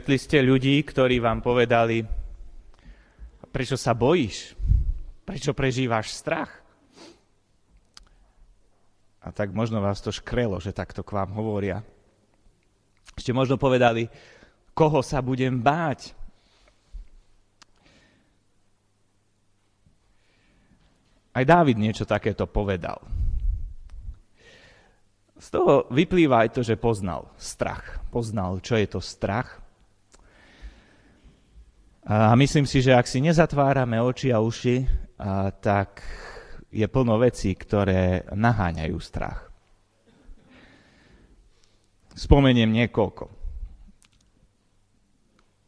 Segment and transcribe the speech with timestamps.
[0.00, 2.00] Stretli ste ľudí, ktorí vám povedali,
[3.52, 4.56] prečo sa bojíš,
[5.28, 6.48] prečo prežíváš strach.
[9.20, 11.84] A tak možno vás to škrelo, že takto k vám hovoria.
[13.12, 14.08] Ešte možno povedali,
[14.72, 16.16] koho sa budem báť.
[21.36, 23.04] Aj Dávid niečo takéto povedal.
[25.36, 28.00] Z toho vyplýva aj to, že poznal strach.
[28.08, 29.59] Poznal, čo je to strach.
[32.00, 34.88] A myslím si, že ak si nezatvárame oči a uši,
[35.20, 36.00] a tak
[36.72, 39.52] je plno vecí, ktoré naháňajú strach.
[42.16, 43.28] Spomeniem niekoľko.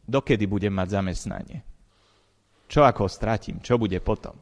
[0.08, 1.58] Dokedy budem mať zamestnanie?
[2.66, 3.60] Čo ako stratím?
[3.60, 4.32] Čo bude potom?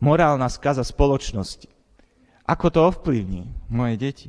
[0.00, 1.68] Morálna skaza spoločnosti.
[2.48, 4.28] Ako to ovplyvní moje deti?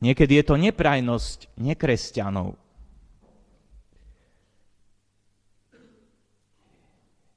[0.00, 2.56] Niekedy je to neprajnosť nekresťanov.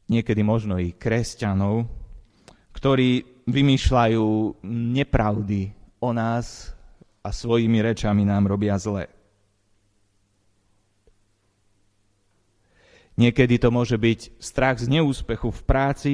[0.08, 1.92] Niekedy možno i kresťanov,
[2.72, 4.28] ktorí vymýšľajú
[4.64, 6.72] nepravdy o nás
[7.20, 9.12] a svojimi rečami nám robia zle.
[13.20, 16.14] Niekedy to môže byť strach z neúspechu v práci,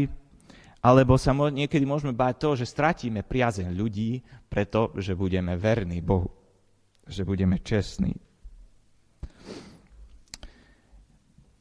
[0.81, 6.38] alebo sa niekedy môžeme báť toho, že stratíme priazeň ľudí, preto, že budeme verní Bohu
[7.09, 8.13] že budeme čestní.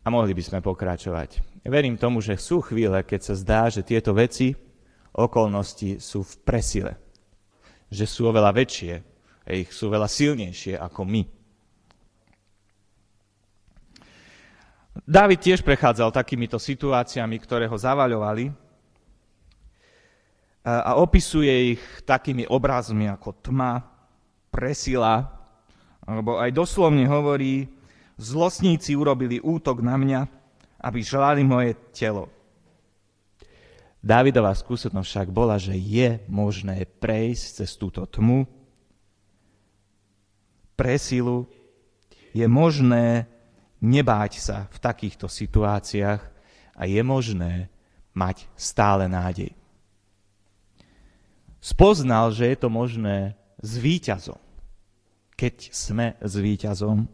[0.05, 1.61] A mohli by sme pokračovať.
[1.69, 4.57] Verím tomu, že sú chvíle, keď sa zdá, že tieto veci,
[5.13, 6.93] okolnosti sú v presile.
[7.93, 8.95] Že sú oveľa väčšie,
[9.49, 11.23] a ich sú veľa silnejšie ako my.
[15.09, 18.53] Dávid tiež prechádzal takýmito situáciami, ktoré ho zavaľovali
[20.69, 23.81] a opisuje ich takými obrazmi ako tma,
[24.53, 25.38] presila,
[26.09, 27.69] alebo aj doslovne hovorí,
[28.17, 30.21] zlostníci urobili útok na mňa,
[30.81, 32.33] aby želali moje telo.
[34.01, 38.49] Dávidová skúsenosť však bola, že je možné prejsť cez túto tmu,
[40.79, 41.45] presilu,
[42.33, 43.29] je možné
[43.83, 46.23] nebáť sa v takýchto situáciách
[46.73, 47.69] a je možné
[48.17, 49.53] mať stále nádej.
[51.59, 54.48] Spoznal, že je to možné s výťazom
[55.39, 57.07] keď sme s víťazom,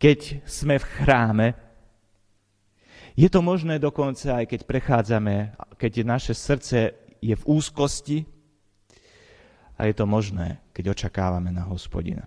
[0.00, 1.48] keď sme v chráme.
[3.12, 5.36] Je to možné dokonca aj keď prechádzame,
[5.76, 8.24] keď naše srdce je v úzkosti
[9.76, 12.24] a je to možné, keď očakávame na hospodina.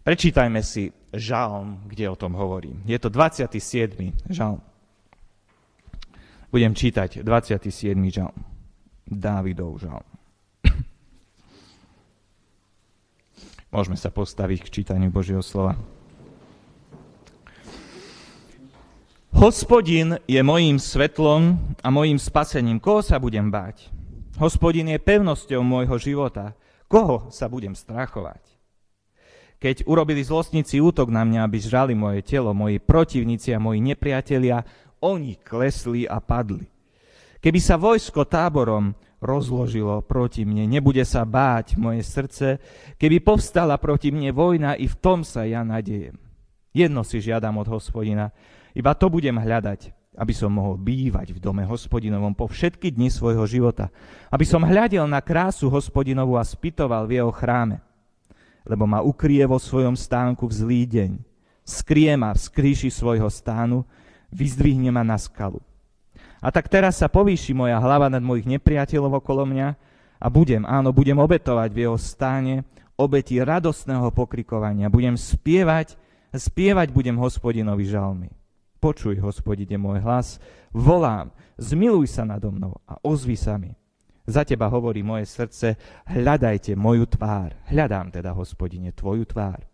[0.00, 2.80] Prečítajme si žalm, kde o tom hovorím.
[2.88, 3.52] Je to 27.
[4.32, 4.64] žalm.
[6.48, 7.92] Budem čítať 27.
[8.08, 8.40] žalm.
[9.04, 10.09] Dávidov žalm.
[13.70, 15.78] Môžeme sa postaviť k čítaniu Božieho slova.
[19.30, 22.82] Hospodin je mojím svetlom a mojím spasením.
[22.82, 23.86] Koho sa budem báť?
[24.42, 26.58] Hospodin je pevnosťou môjho života.
[26.90, 28.42] Koho sa budem strachovať?
[29.62, 34.66] Keď urobili zlostníci útok na mňa, aby žrali moje telo, moji protivníci a moji nepriatelia,
[34.98, 36.66] oni klesli a padli.
[37.38, 40.66] Keby sa vojsko táborom rozložilo proti mne.
[40.66, 42.58] Nebude sa báť moje srdce,
[42.96, 46.16] keby povstala proti mne vojna, i v tom sa ja nadejem.
[46.72, 48.32] Jedno si žiadam od hospodina,
[48.72, 53.44] iba to budem hľadať, aby som mohol bývať v dome hospodinovom po všetky dni svojho
[53.46, 53.92] života,
[54.32, 57.78] aby som hľadel na krásu hospodinovu a spitoval v jeho chráme,
[58.66, 61.10] lebo ma ukrie vo svojom stánku v zlý deň,
[61.66, 63.82] skrie ma v skríši svojho stánu,
[64.30, 65.58] vyzdvihne ma na skalu.
[66.40, 69.68] A tak teraz sa povýši moja hlava nad mojich nepriateľov okolo mňa
[70.20, 72.64] a budem, áno, budem obetovať v jeho stáne
[72.96, 74.92] obeti radostného pokrikovania.
[74.92, 75.96] Budem spievať,
[76.32, 78.28] spievať budem hospodinovi žalmy.
[78.80, 80.40] Počuj, hospodine, môj hlas,
[80.72, 81.28] volám,
[81.60, 83.76] zmiluj sa nado mnou a ozvi sa mi.
[84.24, 85.76] Za teba hovorí moje srdce,
[86.08, 87.52] hľadajte moju tvár.
[87.68, 89.68] Hľadám teda, hospodine, tvoju tvár.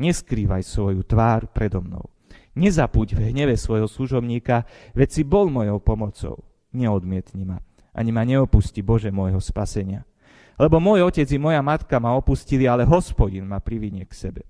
[0.00, 2.15] Neskrývaj svoju tvár predo mnou.
[2.56, 4.64] Nezapuď v hneve svojho služobníka,
[4.96, 6.40] veď si bol mojou pomocou.
[6.72, 7.60] Neodmietni ma,
[7.92, 10.08] ani ma neopustí Bože môjho spasenia.
[10.56, 14.42] Lebo môj otec i moja matka ma opustili, ale hospodin ma privinie k sebe.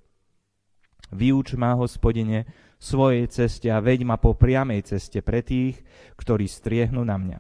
[1.11, 2.47] Vyuč ma, hospodine,
[2.79, 5.83] svojej ceste a veď ma po priamej ceste pre tých,
[6.15, 7.39] ktorí striehnú na mňa.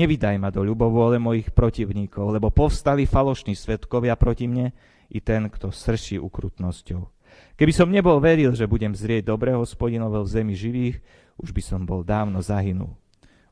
[0.00, 4.72] Nevydaj ma do ľubovôle mojich protivníkov, lebo povstali falošní svetkovia proti mne
[5.10, 7.19] i ten, kto srší ukrutnosťou.
[7.60, 10.96] Keby som nebol veril, že budem zrieť dobre hospodinové v zemi živých,
[11.36, 12.96] už by som bol dávno zahynul.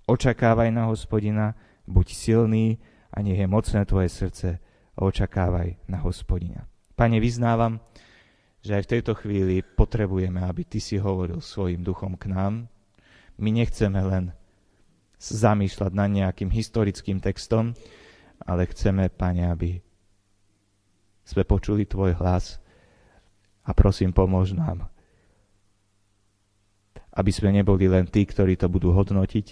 [0.09, 1.53] Očakávaj na hospodina,
[1.85, 2.81] buď silný
[3.13, 4.65] a nech je mocné tvoje srdce
[4.97, 6.65] a očakávaj na hospodina.
[6.97, 7.85] Pane, vyznávam,
[8.65, 12.65] že aj v tejto chvíli potrebujeme, aby Ty si hovoril svojim duchom k nám.
[13.37, 14.33] My nechceme len
[15.21, 17.77] zamýšľať nad nejakým historickým textom,
[18.41, 19.85] ale chceme, Pane, aby
[21.29, 22.57] sme počuli Tvoj hlas
[23.69, 24.89] a prosím, pomôž nám,
[27.13, 29.47] aby sme neboli len tí, ktorí to budú hodnotiť,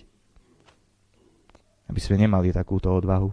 [1.92, 3.28] aby sme nemali takúto odvahu,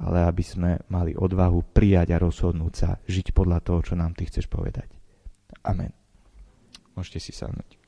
[0.00, 4.24] ale aby sme mali odvahu prijať a rozhodnúť sa žiť podľa toho, čo nám ty
[4.24, 4.88] chceš povedať.
[5.60, 5.92] Amen.
[6.96, 7.79] Môžete si sadnúť.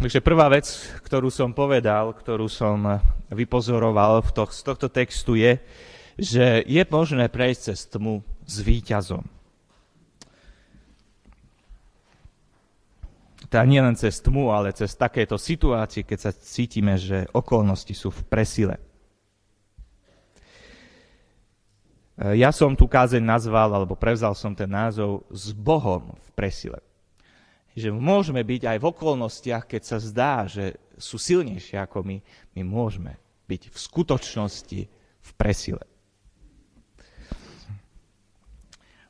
[0.00, 0.64] Takže prvá vec,
[1.04, 5.60] ktorú som povedal, ktorú som vypozoroval v to, z tohto textu je,
[6.16, 9.24] že je možné prejsť cez tmu s výťazom.
[13.50, 18.14] teda nie len cez tmu, ale cez takéto situácie, keď sa cítime, že okolnosti sú
[18.14, 18.78] v presile.
[22.14, 26.78] Ja som tu kázeň nazval, alebo prevzal som ten názov s Bohom v presile.
[27.80, 32.20] Že môžeme byť aj v okolnostiach, keď sa zdá, že sú silnejšie ako my,
[32.52, 33.16] my môžeme
[33.48, 34.80] byť v skutočnosti
[35.20, 35.80] v presile.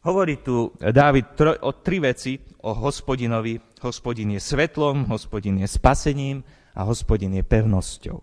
[0.01, 3.61] Hovorí tu Dávid o tri veci o hospodinovi.
[3.85, 6.41] Hospodin je svetlom, hospodin je spasením
[6.73, 8.17] a hospodin je pevnosťou.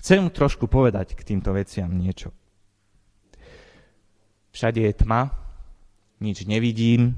[0.00, 2.32] Chcem trošku povedať k týmto veciam niečo.
[4.50, 5.30] Všade je tma,
[6.18, 7.14] nič nevidím,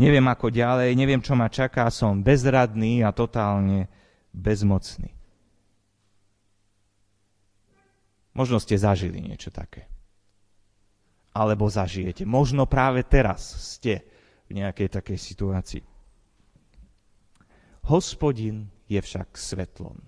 [0.00, 3.92] neviem ako ďalej, neviem, čo ma čaká, som bezradný a totálne
[4.32, 5.12] bezmocný.
[8.32, 9.90] Možno ste zažili niečo také
[11.30, 12.26] alebo zažijete.
[12.26, 14.02] Možno práve teraz ste
[14.50, 15.84] v nejakej takej situácii.
[17.86, 19.98] Hospodin je však svetlom.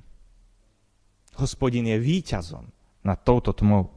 [1.38, 2.68] Hospodin je víťazom
[3.06, 3.88] nad touto tmou.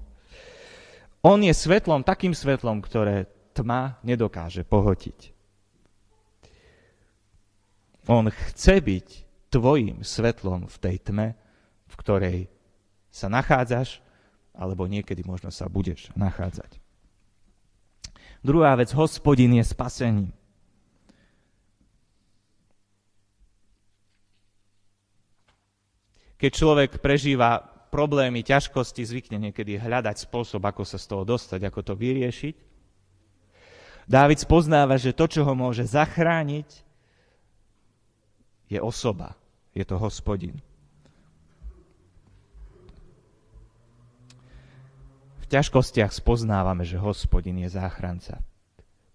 [1.26, 3.26] On je svetlom, takým svetlom, ktoré
[3.58, 5.35] tma nedokáže pohotiť.
[8.06, 9.08] On chce byť
[9.50, 11.28] tvojim svetlom v tej tme,
[11.90, 12.40] v ktorej
[13.10, 14.04] sa nachádzaš,
[14.54, 16.78] alebo niekedy možno sa budeš nachádzať.
[18.46, 20.30] Druhá vec, hospodin je spasením.
[26.38, 31.80] Keď človek prežíva problémy, ťažkosti, zvykne niekedy hľadať spôsob, ako sa z toho dostať, ako
[31.82, 32.56] to vyriešiť.
[34.06, 36.85] Dávid spoznáva, že to, čo ho môže zachrániť,
[38.70, 39.38] je osoba,
[39.74, 40.62] je to hospodin.
[45.46, 48.42] v ťažkostiach spoznávame, že hospodin je záchranca,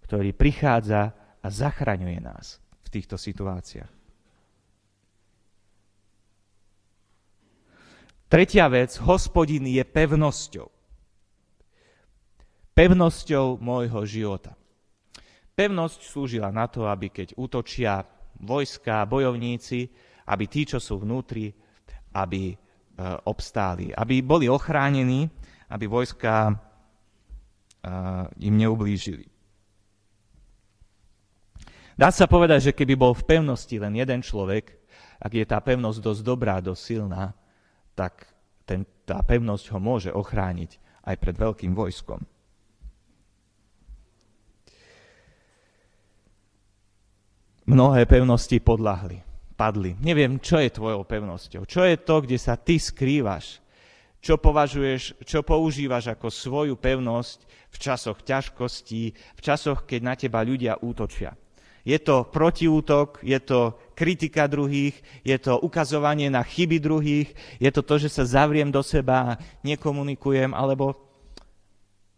[0.06, 1.10] ktorý prichádza
[1.42, 3.90] a zachraňuje nás v týchto situáciách.
[8.30, 10.70] Tretia vec, hospodin je pevnosťou.
[12.78, 14.54] Pevnosťou môjho života.
[15.58, 18.06] Pevnosť slúžila na to, aby keď útočia
[18.40, 19.86] vojska, bojovníci,
[20.28, 21.52] aby tí, čo sú vnútri,
[22.16, 22.56] aby e,
[23.28, 25.28] obstáli, aby boli ochránení
[25.70, 26.58] aby vojska
[28.36, 29.24] im neublížili.
[31.96, 34.72] Dá sa povedať, že keby bol v pevnosti len jeden človek,
[35.20, 37.36] ak je tá pevnosť dosť dobrá, dosť silná,
[37.92, 38.24] tak
[38.64, 42.24] ten, tá pevnosť ho môže ochrániť aj pred veľkým vojskom.
[47.68, 49.20] Mnohé pevnosti podľahli,
[49.58, 49.98] padli.
[50.00, 51.68] Neviem, čo je tvojou pevnosťou.
[51.68, 53.60] Čo je to, kde sa ty skrývaš?
[54.20, 57.38] čo považuješ, čo používaš ako svoju pevnosť
[57.72, 61.32] v časoch ťažkostí, v časoch, keď na teba ľudia útočia.
[61.80, 67.80] Je to protiútok, je to kritika druhých, je to ukazovanie na chyby druhých, je to
[67.80, 71.00] to, že sa zavriem do seba nekomunikujem, alebo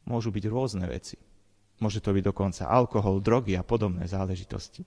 [0.02, 1.14] môžu byť rôzne veci.
[1.78, 4.82] Môže to byť dokonca alkohol, drogy a podobné záležitosti.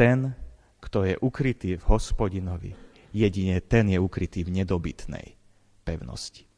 [0.00, 0.32] Ten,
[0.80, 2.72] kto je ukrytý v hospodinovi,
[3.12, 5.36] jedine ten je ukrytý v nedobytnej
[5.84, 6.48] pevnosti.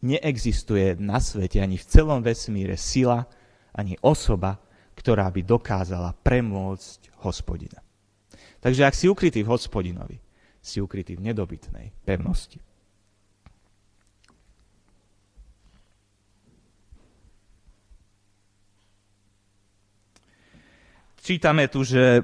[0.00, 3.28] Neexistuje na svete ani v celom vesmíre sila,
[3.76, 4.56] ani osoba,
[4.96, 7.84] ktorá by dokázala premôcť hospodina.
[8.56, 10.16] Takže ak si ukrytý v hospodinovi,
[10.64, 12.56] si ukrytý v nedobytnej pevnosti.
[21.24, 22.22] Čítame tu, že e,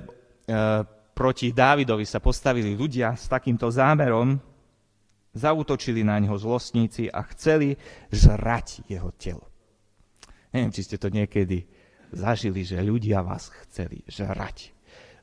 [1.17, 4.37] proti Dávidovi sa postavili ľudia s takýmto zámerom,
[5.33, 7.81] zautočili na neho zlostníci a chceli
[8.13, 9.49] žrať jeho telo.
[10.53, 11.65] Neviem, či ste to niekedy
[12.13, 14.77] zažili, že ľudia vás chceli žrať.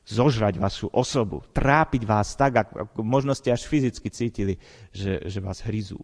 [0.08, 4.58] zožrať vašu osobu, trápiť vás tak, ako možno ste až fyzicky cítili,
[4.90, 6.02] že, že vás hryzú.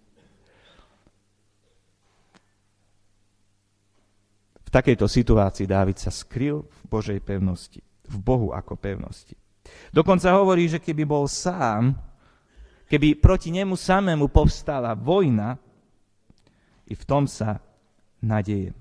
[4.75, 7.79] Takejto situácii Dávid sa skryl v Božej pevnosti,
[8.11, 9.39] v Bohu ako pevnosti.
[9.95, 11.95] Dokonca hovorí, že keby bol sám,
[12.91, 15.57] keby proti nemu samému povstala vojna,
[16.85, 17.57] i v tom sa
[18.21, 18.77] nadeje.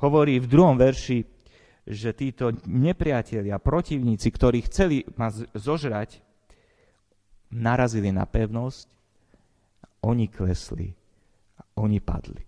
[0.00, 1.20] Hovorí v druhom verši,
[1.84, 6.24] že títo nepriatelia, protivníci, ktorí chceli ma zožrať,
[7.52, 8.88] narazili na pevnosť,
[10.00, 10.96] oni klesli
[11.78, 12.42] oni padli.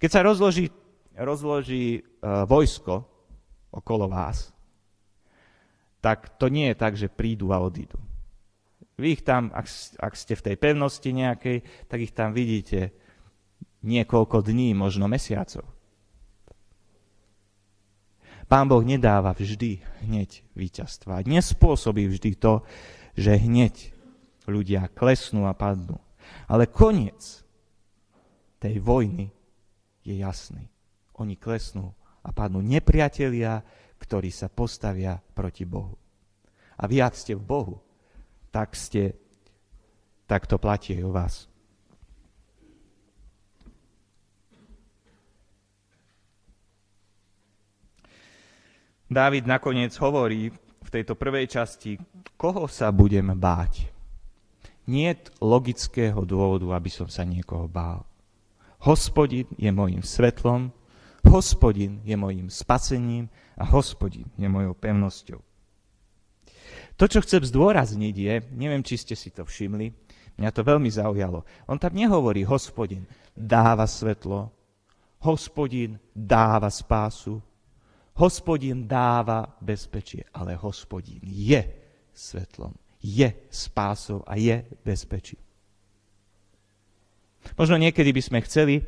[0.00, 0.66] Keď sa rozloží,
[1.20, 3.04] rozloží uh, vojsko
[3.70, 4.50] okolo vás,
[6.00, 8.00] tak to nie je tak, že prídu a odídu.
[8.96, 9.68] Vy ich tam, ak,
[10.00, 12.92] ak ste v tej pevnosti nejakej, tak ich tam vidíte
[13.84, 15.64] niekoľko dní, možno mesiacov.
[18.50, 21.22] Pán Boh nedáva vždy hneď víťazstva.
[21.22, 22.66] Nespôsobí vždy to,
[23.14, 23.94] že hneď
[24.50, 26.02] ľudia klesnú a padnú.
[26.50, 27.46] Ale koniec
[28.58, 29.30] tej vojny
[30.02, 30.66] je jasný.
[31.20, 31.92] Oni klesnú
[32.24, 33.60] a padnú nepriatelia,
[34.00, 36.00] ktorí sa postavia proti Bohu.
[36.80, 37.76] A vy, ak ste v Bohu,
[38.48, 39.12] tak ste,
[40.24, 41.34] tak to platí aj o vás.
[49.10, 51.98] Dávid nakoniec hovorí v tejto prvej časti,
[52.38, 53.90] koho sa budem báť.
[54.86, 58.06] Nie logického dôvodu, aby som sa niekoho bál.
[58.86, 60.70] Hospodin je mojim svetlom,
[61.28, 65.40] hospodin je mojim spasením a hospodin je mojou pevnosťou.
[66.96, 69.88] To, čo chcem zdôrazniť je, neviem, či ste si to všimli,
[70.36, 71.44] mňa to veľmi zaujalo.
[71.64, 74.52] On tam nehovorí, hospodin dáva svetlo,
[75.24, 77.40] hospodin dáva spásu,
[78.20, 81.64] Hospodin dáva bezpečie, ale hospodin je
[82.12, 85.40] svetlom, je spásou a je bezpečím.
[87.56, 88.84] Možno niekedy by sme chceli,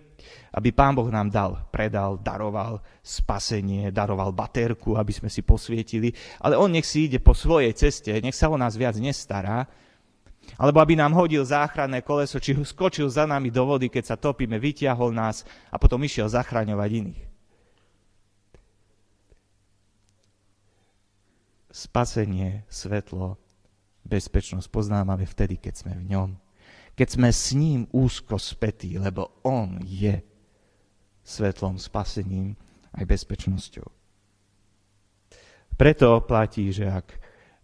[0.52, 6.12] aby Pán Boh nám dal, predal, daroval spasenie, daroval baterku, aby sme si posvietili,
[6.42, 9.66] ale On nech si ide po svojej ceste, nech sa o nás viac nestará,
[10.58, 14.58] alebo aby nám hodil záchranné koleso, či skočil za nami do vody, keď sa topíme,
[14.58, 17.32] vytiahol nás a potom išiel zachraňovať iných.
[21.72, 23.40] spasenie, svetlo,
[24.04, 26.30] bezpečnosť poznávame vtedy, keď sme v ňom.
[27.02, 30.22] Keď sme s ním úzko spätí, lebo on je
[31.26, 32.54] svetlom, spasením
[32.94, 33.82] aj bezpečnosťou.
[35.74, 37.10] Preto platí, že, ak,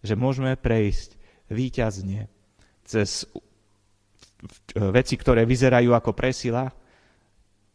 [0.03, 1.15] že môžeme prejsť
[1.55, 2.27] výťazne
[2.83, 3.31] cez
[4.75, 6.67] veci, ktoré vyzerajú ako presila,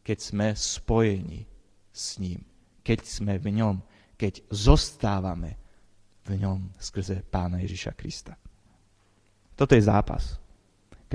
[0.04, 1.48] keď sme spojení
[1.88, 2.44] s ním,
[2.84, 3.80] keď sme v ňom,
[4.20, 5.56] keď zostávame
[6.28, 8.36] v ňom skrze Pána Ježiša Krista.
[9.56, 10.43] Toto je zápas.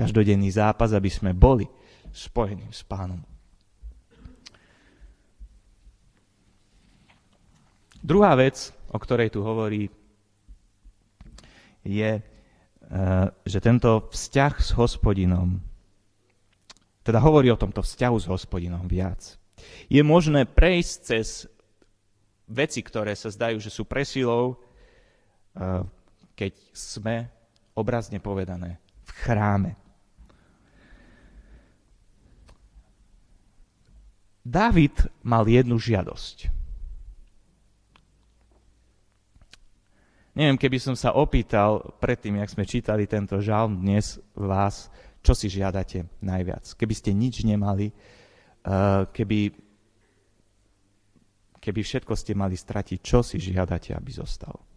[0.00, 1.68] Každodenný zápas, aby sme boli
[2.08, 3.20] spojení s Pánom.
[8.00, 9.92] Druhá vec, o ktorej tu hovorí,
[11.84, 12.22] je, e,
[13.44, 15.60] že tento vzťah s hospodinom,
[17.04, 19.36] teda hovorí o tomto vzťahu s hospodinom viac.
[19.92, 21.44] Je možné prejsť cez
[22.48, 24.56] veci, ktoré sa zdajú, že sú presilou,
[26.34, 27.28] keď sme,
[27.76, 29.79] obrazne povedané, v chráme.
[34.50, 36.50] David mal jednu žiadosť.
[40.34, 44.90] Neviem, keby som sa opýtal predtým, jak sme čítali tento žalm dnes vás,
[45.22, 46.66] čo si žiadate najviac.
[46.74, 47.94] Keby ste nič nemali,
[49.14, 49.40] keby,
[51.62, 54.69] keby všetko ste mali stratiť, čo si žiadate, aby zostalo.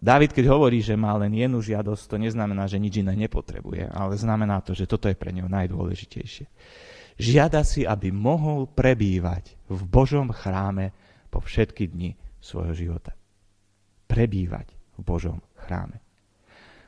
[0.00, 4.16] Dávid, keď hovorí, že má len jednu žiadosť, to neznamená, že nič iné nepotrebuje, ale
[4.16, 6.48] znamená to, že toto je pre neho najdôležitejšie.
[7.20, 10.96] Žiada si, aby mohol prebývať v Božom chráme
[11.28, 13.12] po všetky dni svojho života.
[14.08, 16.00] Prebývať v Božom chráme.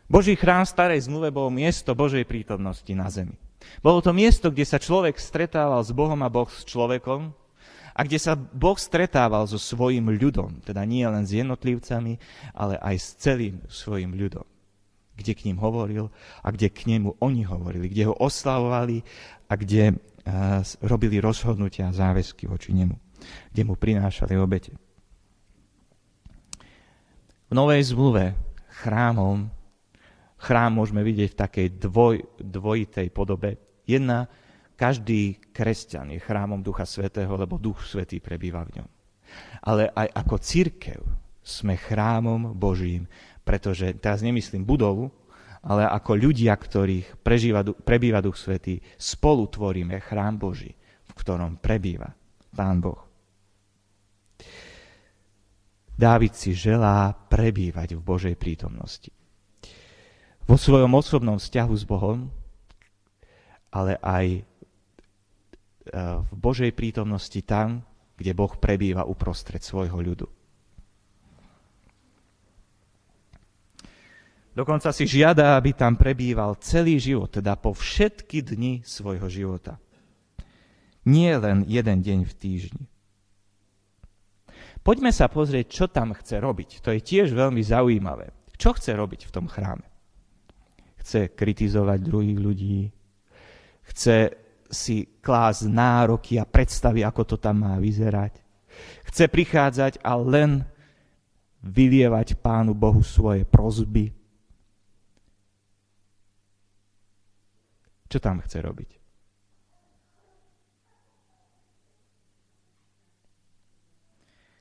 [0.08, 3.36] Boží chrám starej zmluve bol miesto Božej prítomnosti na zemi.
[3.84, 7.36] Bolo to miesto, kde sa človek stretával s Bohom a Boh s človekom,
[7.92, 12.16] a kde sa Boh stretával so svojim ľudom, teda nie len s jednotlivcami,
[12.56, 14.44] ale aj s celým svojim ľudom.
[15.12, 16.08] Kde k ním hovoril
[16.40, 19.04] a kde k nemu oni hovorili, kde ho oslavovali
[19.44, 22.96] a kde uh, robili rozhodnutia a záväzky voči nemu,
[23.52, 24.72] kde mu prinášali obete.
[27.46, 28.32] V Novej zmluve
[28.72, 29.52] chrámom,
[30.40, 33.60] chrám môžeme vidieť v takej dvoj, dvojitej podobe.
[33.84, 34.32] Jedna
[34.82, 38.88] každý kresťan je chrámom Ducha Svetého, lebo Duch Svetý prebýva v ňom.
[39.62, 41.00] ale aj ako církev
[41.38, 43.06] sme chrámom Božím,
[43.46, 45.06] pretože teraz nemyslím budovu,
[45.62, 50.74] ale ako ľudia, ktorých prežíva, prebýva Duch Svetý, spolu tvoríme chrám Boží,
[51.06, 52.10] v ktorom prebýva
[52.50, 52.98] Pán Boh.
[55.94, 59.14] Dávid si želá prebývať v Božej prítomnosti.
[60.42, 62.26] Vo svojom osobnom vzťahu s Bohom,
[63.70, 64.51] ale aj
[65.90, 67.82] v Božej prítomnosti tam,
[68.14, 70.26] kde Boh prebýva uprostred svojho ľudu.
[74.52, 79.80] Dokonca si žiada, aby tam prebýval celý život, teda po všetky dni svojho života.
[81.08, 82.84] Nie len jeden deň v týždni.
[84.84, 86.84] Poďme sa pozrieť, čo tam chce robiť.
[86.84, 88.30] To je tiež veľmi zaujímavé.
[88.60, 89.88] Čo chce robiť v tom chráme?
[91.00, 92.78] Chce kritizovať druhých ľudí,
[93.88, 94.41] chce
[94.72, 98.40] si klásť nároky a predstavy, ako to tam má vyzerať.
[99.12, 100.64] Chce prichádzať a len
[101.60, 104.10] vylievať Pánu Bohu svoje prozby,
[108.12, 108.90] Čo tam chce robiť?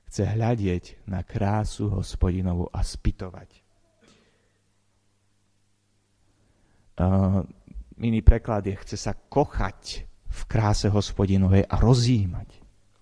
[0.07, 3.59] Chce hľadieť na krásu hospodinovú a spytovať.
[6.95, 7.43] Uh,
[8.01, 12.49] iný preklad je, chce sa kochať v kráse hospodinovej a rozjímať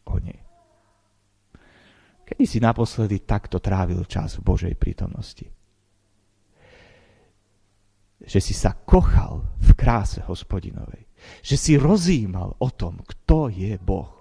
[0.09, 0.39] o nej.
[2.25, 5.49] Kedy si naposledy takto trávil čas v Božej prítomnosti?
[8.19, 11.07] že si sa kochal v kráse hospodinovej.
[11.39, 14.11] Že si rozímal o tom, kto je Boh.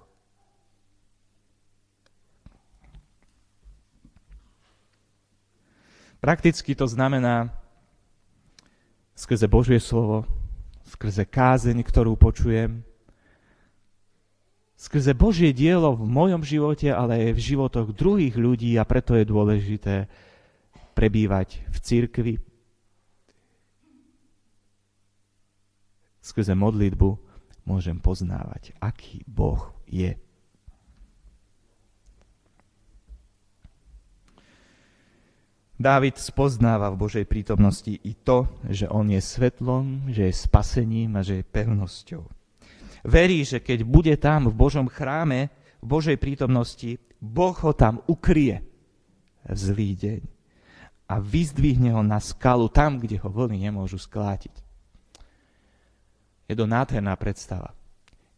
[6.19, 7.55] Prakticky to znamená
[9.15, 10.27] skrze Božie slovo,
[10.99, 12.83] skrze kázeň, ktorú počujem,
[14.75, 19.23] skrze Božie dielo v mojom živote, ale aj v životoch druhých ľudí a preto je
[19.23, 20.11] dôležité
[20.99, 22.35] prebývať v cirkvi,
[26.19, 27.15] skrze modlitbu
[27.63, 30.19] môžem poznávať, aký Boh je.
[35.79, 41.23] Dávid spoznáva v Božej prítomnosti i to, že on je svetlom, že je spasením a
[41.23, 42.27] že je pevnosťou.
[43.07, 48.59] Verí, že keď bude tam v Božom chráme, v Božej prítomnosti, Boh ho tam ukrie
[49.47, 50.23] v zlý deň
[51.09, 54.53] a vyzdvihne ho na skalu tam, kde ho vlny nemôžu sklátiť.
[56.51, 57.71] Je to nádherná predstava.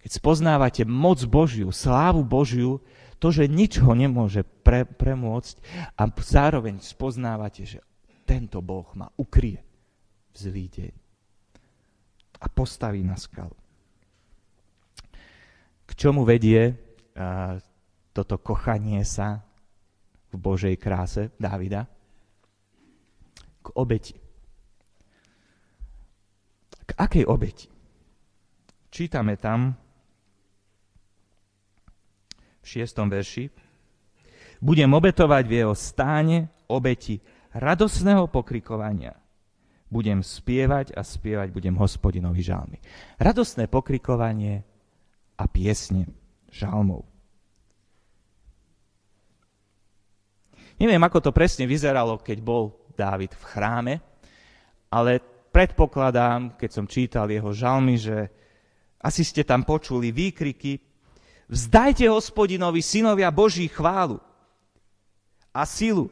[0.04, 2.84] Keď spoznávate moc Božiu, slávu Božiu,
[3.20, 5.60] to, že nič ho nemôže pre, premôcť
[6.00, 7.78] a zároveň spoznávate, že
[8.24, 9.60] tento Boh ma ukrie
[10.32, 10.92] v zlý deň
[12.40, 13.52] a postaví na skalu.
[15.84, 16.72] K čomu vedie
[17.12, 17.60] a,
[18.16, 19.44] toto kochanie sa
[20.32, 21.84] v Božej kráse Dávida?
[23.60, 24.16] K obeti.
[26.88, 27.68] K akej obeti?
[28.88, 29.76] Čítame tam
[32.60, 33.48] v šiestom verši.
[34.60, 37.18] Budem obetovať v jeho stáne obeti
[37.56, 39.16] radosného pokrikovania.
[39.90, 42.78] Budem spievať a spievať budem hospodinovi žalmy.
[43.18, 44.62] Radosné pokrikovanie
[45.34, 46.06] a piesne
[46.52, 47.02] žalmov.
[50.80, 53.94] Neviem, ako to presne vyzeralo, keď bol Dávid v chráme,
[54.92, 55.20] ale
[55.52, 58.28] predpokladám, keď som čítal jeho žalmy, že
[59.00, 60.89] asi ste tam počuli výkriky,
[61.50, 64.22] vzdajte hospodinovi synovia Boží chválu
[65.50, 66.06] a silu.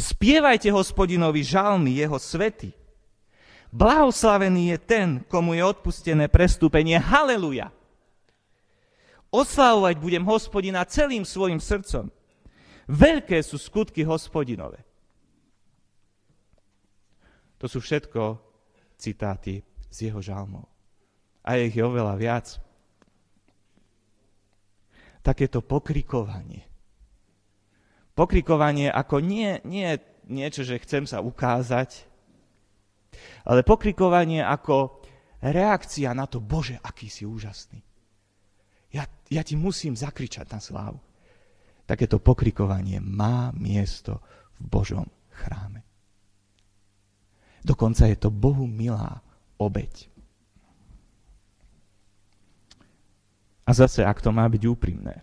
[0.00, 2.72] Spievajte hospodinovi žalmy jeho svety.
[3.68, 6.96] Blahoslavený je ten, komu je odpustené prestúpenie.
[6.96, 7.68] Haleluja!
[9.28, 12.08] Oslavovať budem hospodina celým svojim srdcom.
[12.88, 14.80] Veľké sú skutky hospodinové.
[17.60, 18.40] To sú všetko
[18.96, 19.60] citáty
[19.92, 20.64] z jeho žalmov
[21.48, 22.46] a ich je oveľa viac.
[25.22, 26.64] Takéto pokrikovanie.
[28.14, 29.94] Pokrikovanie ako nie, nie
[30.28, 32.04] niečo, že chcem sa ukázať,
[33.48, 35.00] ale pokrikovanie ako
[35.40, 37.80] reakcia na to, Bože, aký si úžasný.
[38.92, 41.00] Ja, ja ti musím zakričať na slávu.
[41.88, 44.20] Takéto pokrikovanie má miesto
[44.60, 45.84] v Božom chráme.
[47.64, 49.24] Dokonca je to Bohu milá
[49.56, 50.08] obeď.
[53.68, 55.20] A zase, ak to má byť úprimné,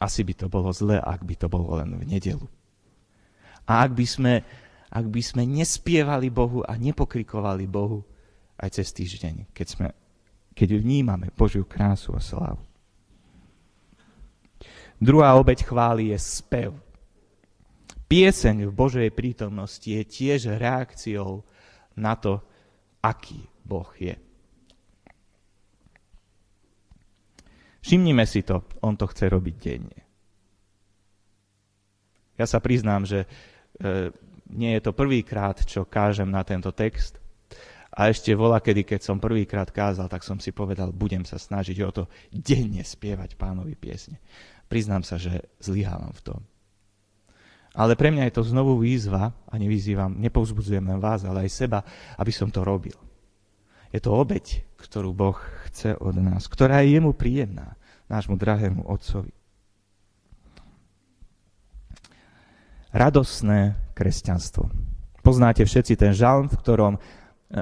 [0.00, 2.46] asi by to bolo zle, ak by to bolo len v nedelu.
[3.68, 4.40] A ak by sme,
[4.88, 8.00] ak by sme nespievali Bohu a nepokrikovali Bohu
[8.56, 9.88] aj cez týždeň, keď, sme,
[10.56, 12.64] keď vnímame Božiu krásu a slávu.
[14.96, 16.72] Druhá obeď chvály je spev.
[18.08, 21.44] Pieseň v Božej prítomnosti je tiež reakciou
[21.92, 22.40] na to,
[23.04, 24.16] aký Boh je.
[27.88, 30.00] Všimnime si to, on to chce robiť denne.
[32.36, 34.12] Ja sa priznám, že e,
[34.52, 37.16] nie je to prvýkrát, čo kážem na tento text.
[37.88, 41.76] A ešte vola, kedy keď som prvýkrát kázal, tak som si povedal, budem sa snažiť
[41.80, 44.20] o to denne spievať pánovi piesne.
[44.68, 46.40] Priznám sa, že zlyhávam v tom.
[47.72, 51.80] Ale pre mňa je to znovu výzva, a nevyzývam, nepovzbudzujem len vás, ale aj seba,
[52.20, 53.00] aby som to robil.
[53.88, 55.40] Je to obeď, ktorú Boh
[55.72, 57.77] chce od nás, ktorá je jemu príjemná,
[58.08, 59.38] nášmu drahému Otcovi.
[62.92, 64.68] radosné kresťanstvo.
[65.20, 67.00] Poznáte všetci ten žalm, v ktorom, e,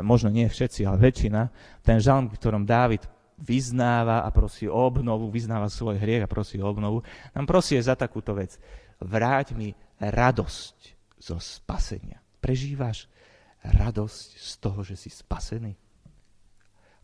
[0.03, 1.51] možno nie všetci, ale väčšina,
[1.83, 3.03] ten žalm, v ktorom Dávid
[3.37, 7.03] vyznáva a prosí o obnovu, vyznáva svoj hriech a prosí o obnovu,
[7.35, 8.57] nám prosí za takúto vec.
[9.03, 10.77] Vráť mi radosť
[11.21, 12.23] zo spasenia.
[12.41, 13.11] Prežívaš
[13.61, 15.75] radosť z toho, že si spasený?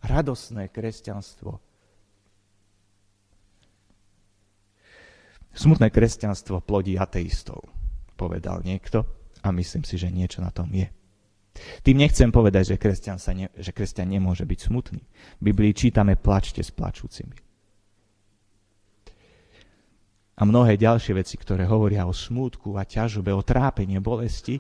[0.03, 1.72] Radosné kresťanstvo.
[5.53, 7.69] Smutné kresťanstvo plodí ateistov
[8.17, 9.05] povedal niekto
[9.45, 10.89] a myslím si, že niečo na tom je.
[11.85, 15.05] Tým nechcem povedať, že kresťan, sa ne, že kresťan nemôže byť smutný.
[15.41, 17.37] V Biblii čítame plačte s plačúcimi.
[20.41, 24.59] A mnohé ďalšie veci, ktoré hovoria o smútku a ťažobe, o trápenie, bolesti,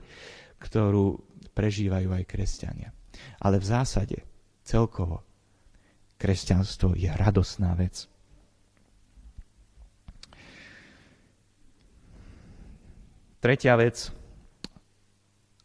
[0.60, 1.16] ktorú
[1.56, 2.92] prežívajú aj kresťania.
[3.40, 4.18] Ale v zásade
[4.62, 5.24] celkovo
[6.20, 8.11] kresťanstvo je radosná vec.
[13.42, 13.98] Tretia vec,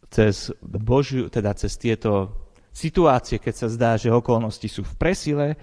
[0.09, 2.33] cez Božiu, teda cez tieto
[2.73, 5.53] situácie, keď sa zdá, že okolnosti sú v presile,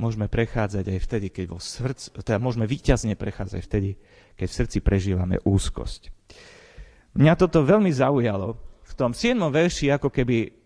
[0.00, 4.00] môžeme prechádzať aj vtedy, keď vo srdci, teda môžeme výťazne prechádzať vtedy,
[4.32, 6.08] keď v srdci prežívame úzkosť.
[7.20, 8.56] Mňa toto veľmi zaujalo.
[8.80, 9.36] V tom 7.
[9.36, 10.56] verši ako keby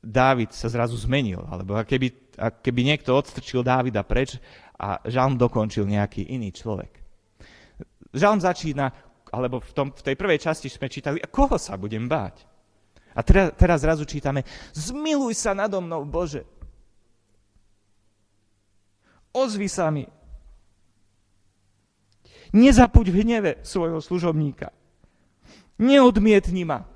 [0.00, 4.40] Dávid sa zrazu zmenil, alebo keby, keby niekto odstrčil Dávida preč
[4.80, 6.88] a žalm dokončil nejaký iný človek.
[8.16, 12.10] Žalm začína, alebo v, tom, v tej prvej časti sme čítali, a koho sa budem
[12.10, 12.42] báť?
[13.14, 14.42] A teraz, teraz zrazu čítame,
[14.74, 16.46] zmiluj sa nado mnou, Bože.
[19.30, 20.06] Ozvi sa mi.
[22.50, 24.74] Nezapuď v hneve svojho služobníka.
[25.78, 26.89] Neodmietni ma.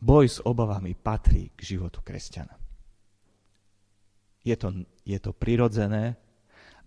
[0.00, 2.56] Boj s obavami patrí k životu kresťana.
[4.40, 4.72] Je to,
[5.04, 6.16] je to prirodzené,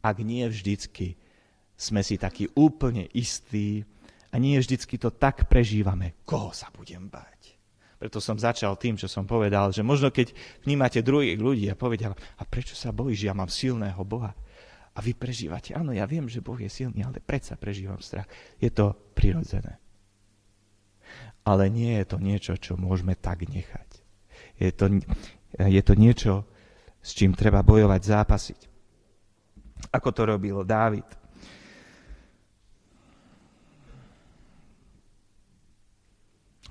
[0.02, 1.13] ak nie vždycky
[1.78, 3.86] sme si takí úplne istí
[4.34, 7.54] a nie vždycky to tak prežívame, koho sa budem báť.
[8.02, 10.34] Preto som začal tým, čo som povedal, že možno keď
[10.65, 14.34] vnímate druhých ľudí a povedia, a prečo sa bojíš, ja mám silného Boha.
[14.93, 18.30] A vy prežívate, áno, ja viem, že Boh je silný, ale predsa prežívam strach.
[18.58, 19.83] Je to prirodzené
[21.43, 23.89] ale nie je to niečo, čo môžeme tak nechať.
[24.60, 25.03] Je to,
[25.60, 26.47] je to niečo,
[27.03, 28.60] s čím treba bojovať, zápasiť.
[29.91, 31.06] Ako to robil Dávid.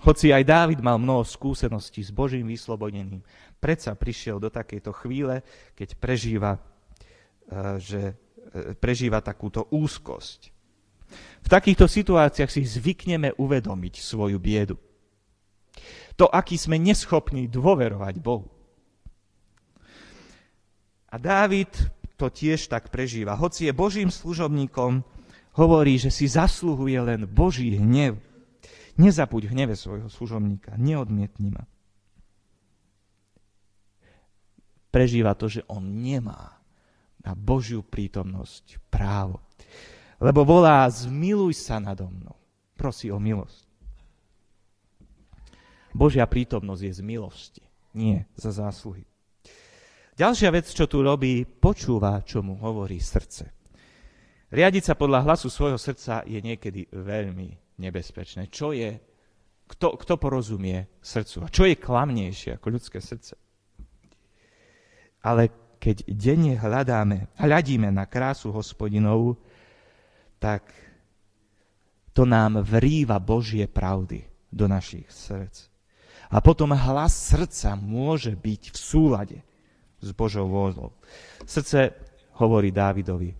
[0.03, 3.23] Hoci aj Dávid mal mnoho skúseností s Božím vyslobodením,
[3.63, 5.47] predsa prišiel do takejto chvíle,
[5.79, 10.51] keď prežíva, eh, že eh, prežíva takúto úzkosť.
[11.43, 14.79] V takýchto situáciách si zvykneme uvedomiť svoju biedu.
[16.17, 18.47] To, aký sme neschopní dôverovať Bohu.
[21.13, 21.73] A Dávid
[22.17, 23.35] to tiež tak prežíva.
[23.35, 25.03] Hoci je Božím služobníkom,
[25.59, 28.21] hovorí, že si zasluhuje len Boží hnev.
[28.97, 31.65] Nezapuď hneve svojho služobníka, neodmietni ma.
[34.93, 36.61] Prežíva to, že on nemá
[37.25, 39.41] na Božiu prítomnosť právo
[40.23, 42.39] lebo volá, zmiluj sa nado mnou.
[42.79, 43.67] Prosí o milosť.
[45.93, 49.05] Božia prítomnosť je z milosti, nie za zásluhy.
[50.17, 53.51] Ďalšia vec, čo tu robí, počúva, čo mu hovorí srdce.
[54.53, 58.53] Riadiť sa podľa hlasu svojho srdca je niekedy veľmi nebezpečné.
[58.53, 59.01] Čo je,
[59.65, 61.45] kto, kto porozumie srdcu?
[61.45, 63.41] A čo je klamnejšie ako ľudské srdce?
[65.25, 65.49] Ale
[65.81, 69.41] keď denne hľadáme, hľadíme na krásu hospodinovú,
[70.43, 70.67] tak
[72.11, 75.71] to nám vrýva Božie pravdy do našich srdc.
[76.35, 79.39] A potom hlas srdca môže byť v súlade
[80.03, 80.91] s Božou vôľou.
[81.47, 81.95] Srdce
[82.43, 83.31] hovorí Dávidovi,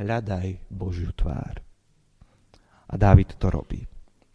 [0.00, 1.60] hľadaj Božiu tvár.
[2.88, 3.84] A Dávid to robí.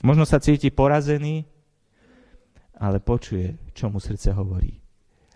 [0.06, 1.48] Možno sa cíti porazený,
[2.78, 4.78] ale počuje, čo mu srdce hovorí.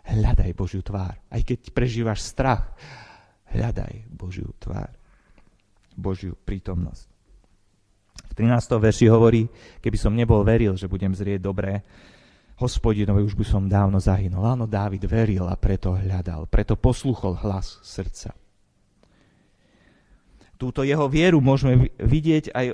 [0.06, 1.18] Hľadaj Božiu tvár.
[1.18, 2.76] Aj keď prežívaš strach,
[3.50, 4.92] hľadaj Božiu tvár.
[5.98, 7.10] Božiu prítomnosť.
[8.30, 8.78] V 13.
[8.78, 9.50] verši hovorí,
[9.82, 11.82] keby som nebol veril, že budem zrieť dobré,
[12.58, 14.46] hospodinovi už by som dávno zahynul.
[14.46, 18.34] Áno, Dávid veril a preto hľadal, preto posluchol hlas srdca.
[20.58, 22.68] Túto jeho vieru môžeme vidieť aj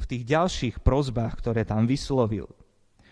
[0.00, 2.48] v tých ďalších prozbách, ktoré tam vyslovil.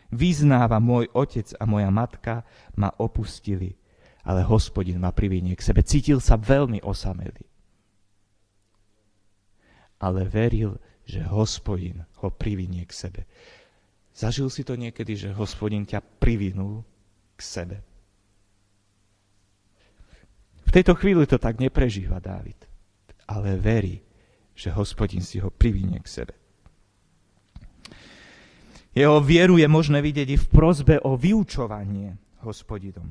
[0.09, 2.45] Vyznáva, môj otec a moja matka
[2.77, 3.77] ma opustili,
[4.25, 5.85] ale hospodin ma privinie k sebe.
[5.85, 7.45] Cítil sa veľmi osamelý.
[9.99, 13.21] Ale veril, že hospodin ho privinie k sebe.
[14.15, 16.83] Zažil si to niekedy, že hospodin ťa privinul
[17.39, 17.77] k sebe?
[20.69, 22.61] V tejto chvíli to tak neprežíva Dávid,
[23.25, 24.05] ale verí,
[24.53, 26.35] že hospodin si ho privinie k sebe.
[28.93, 33.07] Jeho vieru je možné vidieť i v prozbe o vyučovanie hospodinom.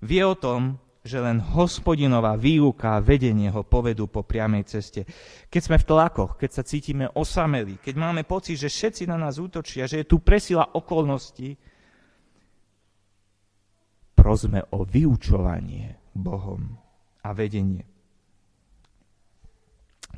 [0.00, 5.06] Vie o tom, že len hospodinová výuka a vedenie ho povedú po priamej ceste.
[5.46, 9.38] Keď sme v tlakoch, keď sa cítime osamelí, keď máme pocit, že všetci na nás
[9.38, 11.54] útočia, že je tu presila okolností,
[14.18, 16.74] prosme o vyučovanie Bohom
[17.22, 17.86] a vedenie.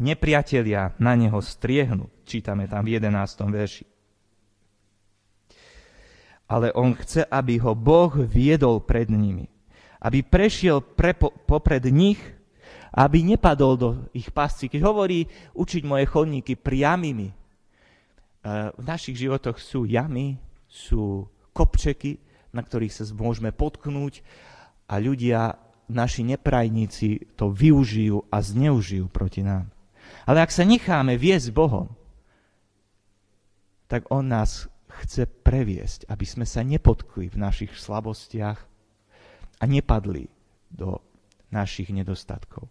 [0.01, 3.12] Nepriatelia na neho striehnú, čítame tam v 11.
[3.53, 3.85] verši.
[6.48, 9.58] Ale on chce, aby ho Boh viedol pred nimi
[9.98, 12.18] aby prešiel pre, popred nich,
[12.94, 14.70] aby nepadol do ich pasci.
[14.70, 17.34] Keď hovorí učiť moje chodníky priamými, e,
[18.72, 20.38] v našich životoch sú jamy,
[20.70, 22.18] sú kopčeky,
[22.54, 24.22] na ktorých sa môžeme potknúť
[24.88, 25.58] a ľudia,
[25.88, 29.72] naši neprajníci to využijú a zneužijú proti nám.
[30.28, 31.88] Ale ak sa necháme viesť Bohom,
[33.88, 34.68] tak On nás
[35.00, 38.68] chce previesť, aby sme sa nepotkli v našich slabostiach,
[39.59, 40.31] a nepadli
[40.71, 41.03] do
[41.51, 42.68] našich nedostatkov.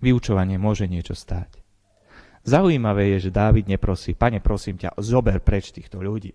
[0.00, 1.60] Vyučovanie môže niečo stáť.
[2.40, 6.32] Zaujímavé je, že Dávid neprosí, pane, prosím ťa, zober preč týchto ľudí.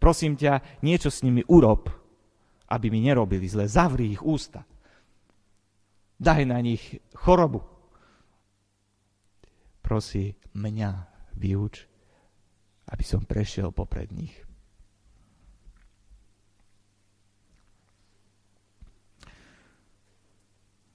[0.00, 1.92] Prosím ťa, niečo s nimi urob,
[2.72, 3.68] aby mi nerobili zle.
[3.68, 4.64] Zavri ich ústa.
[6.16, 7.60] Daj na nich chorobu.
[9.84, 10.90] Prosí mňa,
[11.36, 11.84] vyuč,
[12.88, 14.45] aby som prešiel popred nich.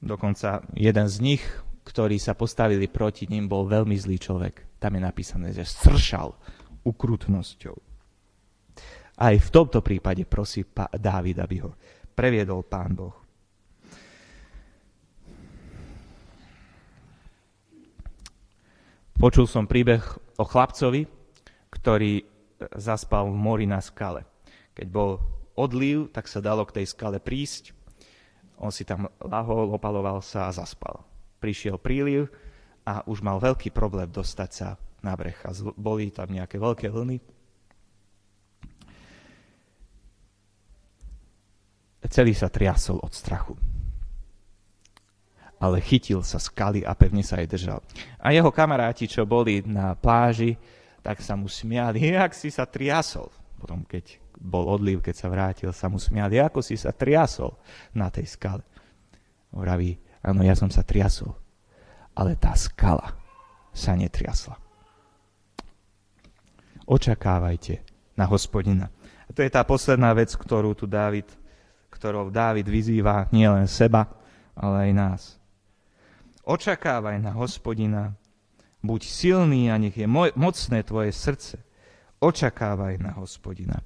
[0.01, 1.43] Dokonca jeden z nich,
[1.85, 4.81] ktorí sa postavili proti ním, bol veľmi zlý človek.
[4.81, 6.33] Tam je napísané, že sršal
[6.81, 7.77] ukrutnosťou.
[9.21, 10.65] Aj v tomto prípade prosí
[10.97, 11.77] Dávid, aby ho
[12.17, 13.13] previedol pán Boh.
[19.21, 20.01] Počul som príbeh
[20.41, 21.05] o chlapcovi,
[21.69, 22.25] ktorý
[22.73, 24.25] zaspal v mori na skale.
[24.73, 25.21] Keď bol
[25.53, 27.77] odliv, tak sa dalo k tej skale prísť
[28.61, 31.01] on si tam lahol, opaloval sa a zaspal.
[31.41, 32.29] Prišiel príliv
[32.85, 37.17] a už mal veľký problém dostať sa na breh a boli tam nejaké veľké vlny.
[42.11, 43.57] Celý sa triasol od strachu.
[45.61, 47.79] Ale chytil sa skaly a pevne sa aj držal.
[48.17, 50.57] A jeho kamaráti, čo boli na pláži,
[51.01, 53.40] tak sa mu smiali, jak si sa triasol.
[53.61, 57.53] Potom, keď bol odliv, keď sa vrátil, sa mu smiali, ako si sa triasol
[57.93, 58.65] na tej skale.
[59.53, 61.37] Vraví, áno, ja som sa triasol,
[62.17, 63.13] ale tá skala
[63.69, 64.57] sa netriasla.
[66.89, 67.85] Očakávajte
[68.17, 68.89] na hospodina.
[69.29, 71.29] A to je tá posledná vec, ktorú tu Dávid,
[71.93, 74.09] ktorou Dávid vyzýva nielen seba,
[74.57, 75.21] ale aj nás.
[76.41, 78.17] Očakávaj na hospodina,
[78.81, 81.61] buď silný a nech je mocné tvoje srdce.
[82.21, 83.81] Očakávaj na hospodina.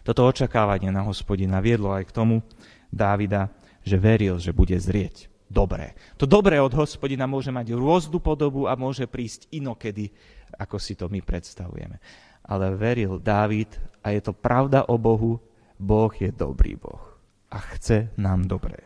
[0.00, 2.40] Toto očakávanie na hospodina viedlo aj k tomu
[2.88, 3.52] Dávida,
[3.84, 5.92] že veril, že bude zrieť dobré.
[6.16, 10.08] To dobré od hospodina môže mať rôznu podobu a môže prísť inokedy,
[10.56, 12.00] ako si to my predstavujeme.
[12.44, 15.36] Ale veril Dávid a je to pravda o Bohu,
[15.76, 17.14] Boh je dobrý Boh
[17.52, 18.80] a chce nám dobré.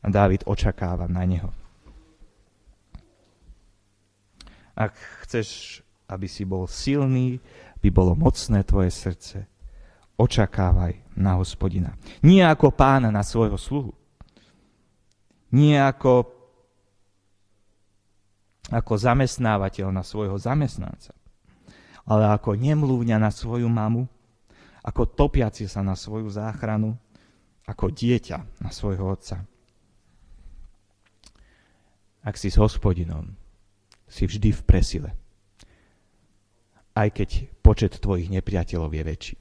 [0.00, 1.67] A Dávid očakáva na neho.
[4.78, 4.94] Ak
[5.26, 7.42] chceš, aby si bol silný,
[7.82, 9.42] by bolo mocné tvoje srdce.
[10.14, 11.98] Očakávaj na hospodina.
[12.22, 13.90] Nie ako pána na svojho sluhu.
[15.50, 16.30] Nie ako,
[18.70, 21.10] ako zamestnávateľ na svojho zamestnanca.
[22.06, 24.06] Ale ako nemluvňa na svoju mamu,
[24.86, 26.94] ako topiaci sa na svoju záchranu,
[27.66, 29.42] ako dieťa na svojho otca.
[32.22, 33.47] Ak si s hospodinom,
[34.08, 35.10] si vždy v presile.
[36.98, 37.30] aj keď
[37.62, 39.36] počet tvojich nepriateľov je väčší.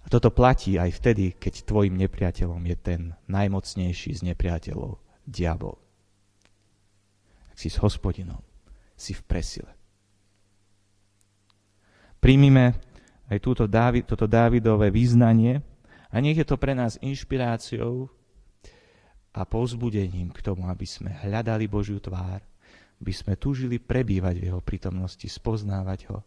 [0.00, 4.96] A toto platí aj vtedy, keď tvojim nepriateľom je ten najmocnejší z nepriateľov,
[5.28, 5.76] diabol.
[7.52, 8.40] Ak si s hospodinom,
[8.96, 9.68] si v presile.
[12.24, 12.80] Príjmime
[13.28, 15.60] aj túto Dávid, toto Dávidové význanie
[16.08, 18.08] a nech je to pre nás inšpiráciou
[19.38, 22.42] a povzbudením k tomu, aby sme hľadali Božiu tvár,
[22.98, 26.26] aby sme túžili prebývať v Jeho prítomnosti, spoznávať Ho.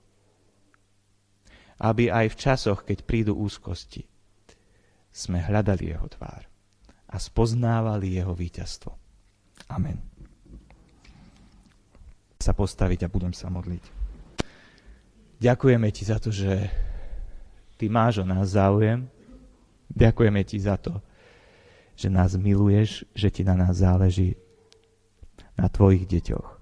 [1.83, 4.07] Aby aj v časoch, keď prídu úzkosti,
[5.11, 6.47] sme hľadali Jeho tvár
[7.11, 8.95] a spoznávali Jeho víťazstvo.
[9.75, 9.99] Amen.
[12.39, 13.83] Sa postaviť a budem sa modliť.
[15.43, 16.71] Ďakujeme Ti za to, že
[17.75, 19.03] Ty máš o nás záujem.
[19.91, 21.03] Ďakujeme Ti za to,
[22.01, 24.33] že nás miluješ, že Ti na nás záleží,
[25.53, 26.57] na Tvojich deťoch.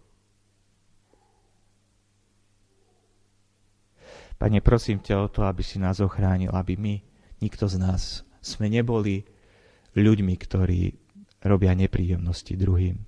[4.40, 6.96] Pane, prosím ťa o to, aby si nás ochránil, aby my,
[7.44, 9.28] nikto z nás, sme neboli
[9.96, 10.96] ľuďmi, ktorí
[11.44, 13.04] robia nepríjemnosti druhým.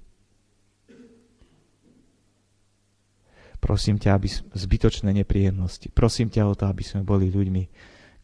[3.61, 5.87] Prosím ťa, aby zbytočné nepríjemnosti.
[5.93, 7.63] Prosím ťa o to, aby sme boli ľuďmi,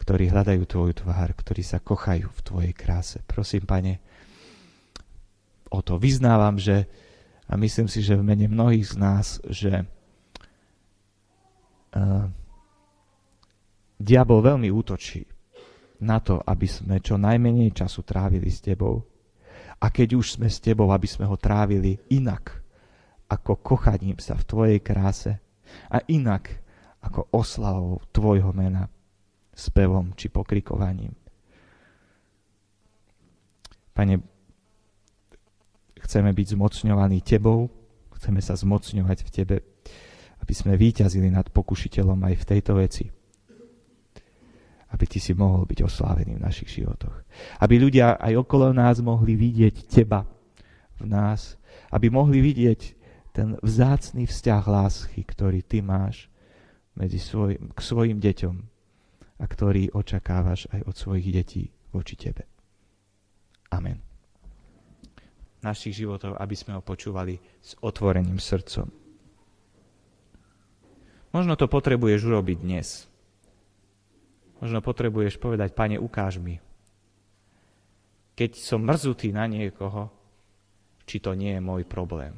[0.07, 3.19] ktorí hľadajú Tvoju tvár, ktorí sa kochajú v Tvojej kráse.
[3.27, 3.99] Prosím, Pane,
[5.67, 6.87] o to vyznávam, že
[7.51, 9.83] a myslím si, že v mene mnohých z nás, že
[11.91, 12.23] uh,
[13.99, 15.27] diabol veľmi útočí
[15.99, 19.03] na to, aby sme čo najmenej času trávili s Tebou.
[19.83, 22.63] A keď už sme s Tebou, aby sme ho trávili inak,
[23.27, 25.35] ako kochaním sa v Tvojej kráse
[25.91, 26.47] a inak
[27.03, 28.87] ako oslavou Tvojho mena
[29.57, 31.17] spevom či pokrikovaním.
[33.97, 34.21] Pane,
[36.05, 37.65] chceme byť zmocňovaní Tebou,
[38.13, 39.57] chceme sa zmocňovať v Tebe,
[40.37, 43.09] aby sme výťazili nad pokušiteľom aj v tejto veci.
[44.93, 47.25] Aby Ty si mohol byť oslávený v našich životoch.
[47.57, 50.23] Aby ľudia aj okolo nás mohli vidieť Teba
[51.01, 51.57] v nás.
[51.89, 52.81] Aby mohli vidieť
[53.33, 56.29] ten vzácný vzťah lásky, ktorý Ty máš
[56.93, 58.76] medzi svoj, k svojim deťom,
[59.37, 62.45] a ktorý očakávaš aj od svojich detí voči tebe.
[63.69, 64.01] Amen.
[65.61, 68.87] Našich životov, aby sme ho počúvali s otvoreným srdcom.
[71.33, 73.05] Možno to potrebuješ urobiť dnes.
[74.57, 76.57] Možno potrebuješ povedať, pane, ukáž mi.
[78.37, 80.09] Keď som mrzutý na niekoho,
[81.05, 82.33] či to nie je môj problém.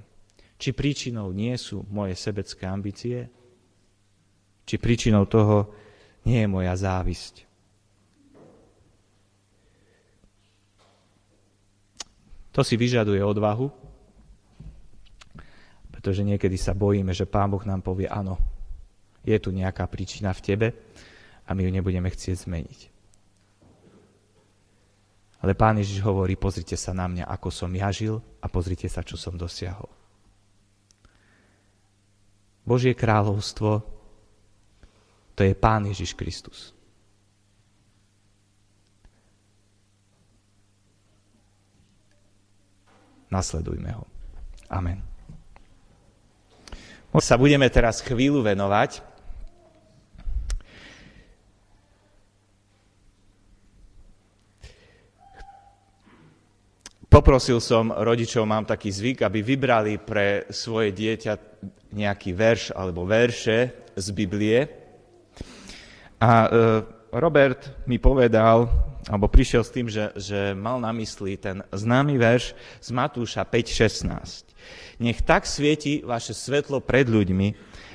[0.59, 3.31] Či príčinou nie sú moje sebecké ambície,
[4.67, 5.71] či príčinou toho
[6.23, 7.47] nie je moja závisť.
[12.51, 13.71] To si vyžaduje odvahu,
[15.93, 18.36] pretože niekedy sa bojíme, že Pán Boh nám povie, áno,
[19.23, 20.67] je tu nejaká príčina v tebe
[21.45, 22.79] a my ju nebudeme chcieť zmeniť.
[25.39, 29.05] Ale Pán Ježiš hovorí, pozrite sa na mňa, ako som ja žil a pozrite sa,
[29.08, 29.88] čo som dosiahol.
[32.67, 33.98] Božie kráľovstvo
[35.39, 36.75] to je Pán Ježiš Kristus.
[43.32, 44.04] Nasledujme ho.
[44.67, 44.99] Amen.
[47.23, 48.99] Sa budeme teraz chvíľu venovať
[57.10, 61.34] Poprosil som rodičov, mám taký zvyk, aby vybrali pre svoje dieťa
[61.89, 64.88] nejaký verš alebo verše z Biblie.
[66.19, 66.47] A e,
[67.15, 68.67] Robert mi povedal,
[69.08, 72.53] alebo prišiel s tým, že, že mal na mysli ten známy verš
[72.84, 74.99] z Matúša 5.16.
[74.99, 77.47] Nech tak svieti vaše svetlo pred ľuďmi,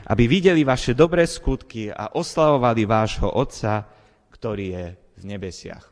[0.09, 3.85] aby videli vaše dobré skutky a oslavovali vášho Otca,
[4.33, 4.87] ktorý je
[5.21, 5.85] v nebesiach.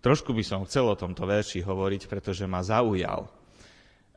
[0.00, 3.26] Trošku by som chcel o tomto verši hovoriť, pretože ma zaujal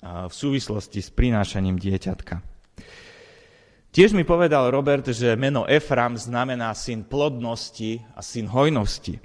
[0.04, 2.40] v súvislosti s prinášaním dieťatka.
[3.90, 9.18] Tiež mi povedal Robert, že meno Efram znamená syn plodnosti a syn hojnosti.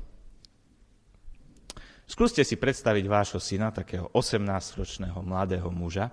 [2.09, 6.09] Skúste si predstaviť vášho syna, takého 18-ročného mladého muža.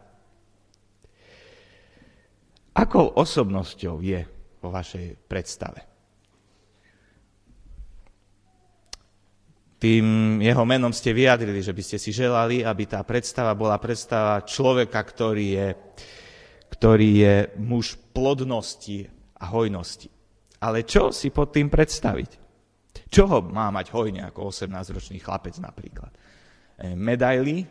[2.75, 4.23] Akou osobnosťou je
[4.59, 5.87] vo vašej predstave?
[9.81, 14.43] Tým jeho menom ste vyjadrili, že by ste si želali, aby tá predstava bola predstava
[14.45, 15.67] človeka, ktorý je
[16.71, 20.09] ktorý je muž plodnosti a hojnosti.
[20.61, 22.31] Ale čo si pod tým predstaviť?
[23.11, 26.11] Čo má mať hojne ako 18-ročný chlapec napríklad?
[26.79, 27.67] E, medaily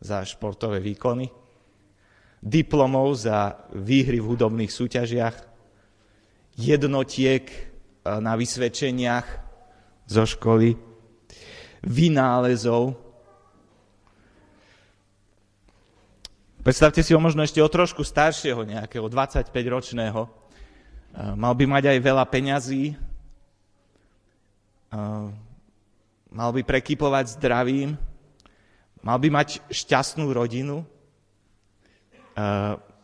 [0.00, 1.40] za športové výkony?
[2.40, 5.36] diplomov za výhry v hudobných súťažiach,
[6.56, 7.56] jednotiek e,
[8.18, 9.26] na vysvedčeniach
[10.08, 10.74] zo školy,
[11.84, 13.09] vynálezov.
[16.60, 20.28] Predstavte si ho možno ešte o trošku staršieho, nejakého 25-ročného.
[20.28, 20.30] E,
[21.32, 22.96] mal by mať aj veľa peňazí, e,
[26.28, 27.96] mal by prekypovať zdravím,
[29.00, 30.84] mal by mať šťastnú rodinu,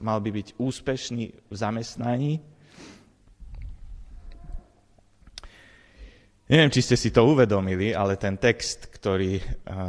[0.00, 2.40] mal by byť úspešný v zamestnaní.
[6.47, 9.42] Neviem, či ste si to uvedomili, ale ten text, ktorý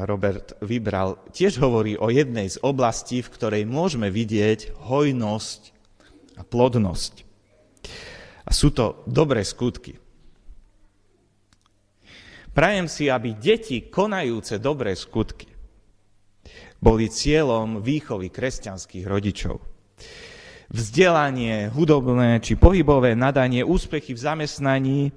[0.10, 5.62] Robert vybral, tiež hovorí o jednej z oblastí, v ktorej môžeme vidieť hojnosť
[6.34, 7.14] a plodnosť.
[8.41, 10.01] A sú to dobré skutky.
[12.58, 15.53] Prajem si, aby deti konajúce dobré skutky
[16.82, 19.62] boli cieľom výchovy kresťanských rodičov.
[20.74, 25.14] Vzdelanie, hudobné či pohybové nadanie, úspechy v zamestnaní,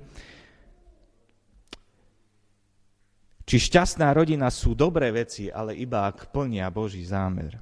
[3.51, 7.59] či šťastná rodina sú dobré veci, ale iba ak plnia Boží zámer.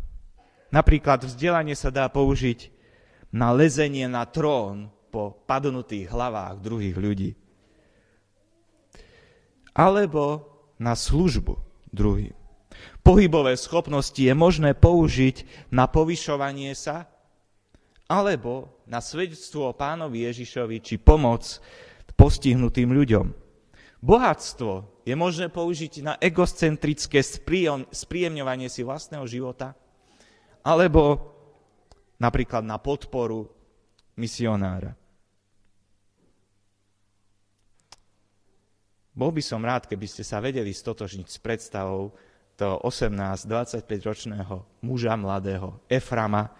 [0.68, 2.68] Napríklad vzdelanie sa dá použiť
[3.32, 7.30] na lezenie na trón po padnutých hlavách druhých ľudí
[9.72, 10.44] alebo
[10.76, 11.56] na službu
[11.88, 12.36] druhým.
[13.00, 17.08] Pohybové schopnosti je možné použiť na povyšovanie sa
[18.12, 21.64] alebo na svedectvo o pánovi Ježišovi či pomoc
[22.12, 23.47] postihnutým ľuďom.
[23.98, 27.18] Bohatstvo je možné použiť na egocentrické
[27.90, 29.74] spríjemňovanie si vlastného života
[30.62, 31.34] alebo
[32.22, 33.50] napríklad na podporu
[34.14, 34.94] misionára.
[39.18, 42.14] Bol by som rád, keby ste sa vedeli stotožniť s predstavou
[42.54, 46.54] toho 18-25 ročného muža mladého Eframa,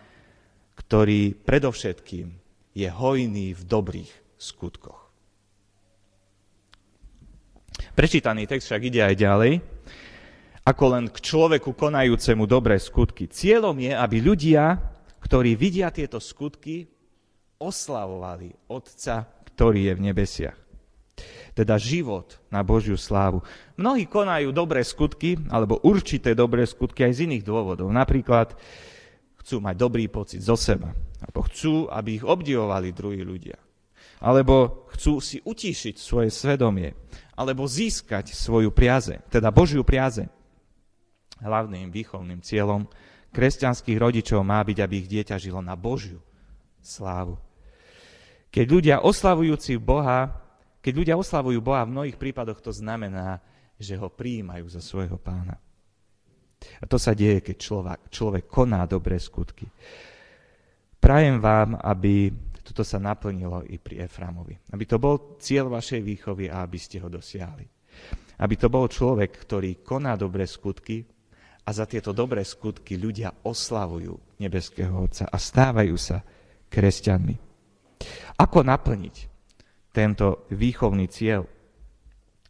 [0.75, 2.27] ktorý predovšetkým
[2.75, 5.08] je hojný v dobrých skutkoch.
[7.95, 9.53] Prečítaný text však ide aj ďalej,
[10.67, 13.27] ako len k človeku konajúcemu dobré skutky.
[13.31, 14.77] Cieľom je, aby ľudia,
[15.25, 16.85] ktorí vidia tieto skutky,
[17.59, 20.59] oslavovali Otca, ktorý je v nebesiach
[21.59, 23.43] teda život na Božiu slávu.
[23.75, 27.91] Mnohí konajú dobré skutky, alebo určité dobré skutky aj z iných dôvodov.
[27.91, 28.55] Napríklad
[29.43, 33.59] chcú mať dobrý pocit zo seba, alebo chcú, aby ich obdivovali druhí ľudia.
[34.23, 36.95] Alebo chcú si utíšiť svoje svedomie,
[37.39, 40.27] alebo získať svoju priaze, teda Božiu priaze.
[41.39, 42.91] Hlavným výchovným cieľom
[43.31, 46.19] kresťanských rodičov má byť, aby ich dieťa žilo na Božiu
[46.83, 47.39] slávu.
[48.51, 53.43] Keď ľudia oslavujúci Boha keď ľudia oslavujú Boha, v mnohých prípadoch to znamená,
[53.77, 55.59] že ho prijímajú za svojho pána.
[56.81, 59.69] A to sa deje, keď človek, človek koná dobré skutky.
[60.99, 62.33] Prajem vám, aby
[62.69, 64.53] toto sa naplnilo i pri Eframovi.
[64.77, 67.65] Aby to bol cieľ vašej výchovy a aby ste ho dosiahli.
[68.45, 71.01] Aby to bol človek, ktorý koná dobré skutky
[71.65, 76.21] a za tieto dobré skutky ľudia oslavujú nebeského Otca a stávajú sa
[76.69, 77.37] kresťanmi.
[78.37, 79.17] Ako naplniť
[79.91, 81.49] tento výchovný cieľ.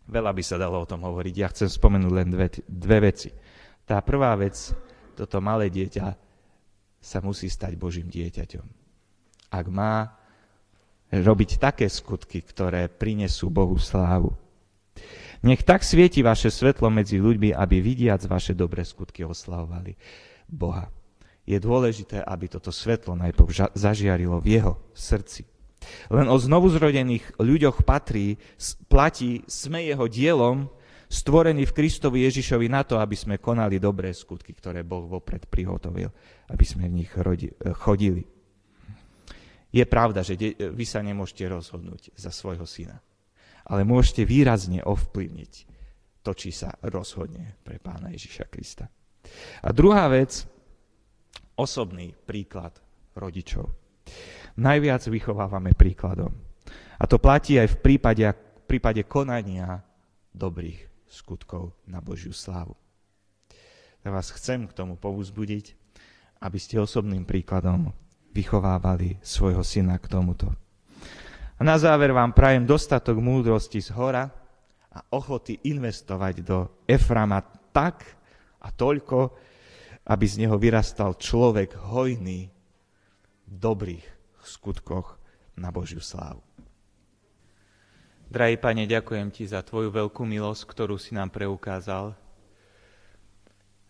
[0.09, 1.35] Veľa by sa dalo o tom hovoriť.
[1.39, 3.31] Ja chcem spomenúť len dve, dve veci.
[3.87, 4.57] Tá prvá vec,
[5.14, 6.07] toto malé dieťa
[6.99, 8.78] sa musí stať Božím dieťaťom.
[9.49, 10.19] Ak má
[11.09, 14.37] robiť také skutky, ktoré prinesú Bohu slávu.
[15.41, 19.95] Nech tak svieti vaše svetlo medzi ľuďmi, aby vidiac vaše dobré skutky oslavovali
[20.51, 20.91] Boha.
[21.49, 25.49] Je dôležité, aby toto svetlo najprv zažiarilo v jeho srdci.
[26.13, 28.37] Len o znovuzrodených ľuďoch patrí,
[28.91, 30.69] platí, sme jeho dielom,
[31.09, 36.13] stvorený v Kristovi Ježišovi na to, aby sme konali dobré skutky, ktoré Boh vopred prihotovil,
[36.53, 37.11] aby sme v nich
[37.81, 38.29] chodili.
[39.69, 42.97] Je pravda, že vy sa nemôžete rozhodnúť za svojho syna,
[43.69, 45.53] ale môžete výrazne ovplyvniť
[46.25, 48.89] to, či sa rozhodne pre pána Ježiša Krista.
[49.61, 50.49] A druhá vec,
[51.59, 52.81] osobný príklad
[53.12, 53.69] rodičov
[54.59, 56.35] najviac vychovávame príkladom.
[56.99, 59.79] A to platí aj v prípade, v prípade konania
[60.35, 62.75] dobrých skutkov na Božiu slávu.
[64.03, 65.75] Ja vás chcem k tomu povzbudiť,
[66.43, 67.91] aby ste osobným príkladom
[68.39, 70.47] vychovávali svojho syna k tomuto.
[71.59, 74.30] A na záver vám prajem dostatok múdrosti z hora
[74.95, 77.43] a ochoty investovať do Eframa
[77.74, 78.07] tak
[78.62, 79.34] a toľko,
[80.07, 82.47] aby z neho vyrastal človek hojný,
[83.49, 84.07] dobrých
[84.45, 85.18] skutkoch
[85.59, 86.45] na Božiu slávu.
[88.28, 92.12] Drahý Pane, ďakujem Ti za Tvoju veľkú milosť, ktorú si nám preukázal.